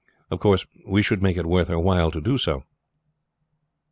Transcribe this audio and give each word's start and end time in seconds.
Of 0.31 0.39
course 0.39 0.65
we 0.87 1.03
should 1.03 1.21
make 1.21 1.37
it 1.37 1.45
worth 1.45 1.67
her 1.67 1.77
while 1.79 2.09
to 2.09 2.19
do 2.19 2.39
so." 2.39 2.63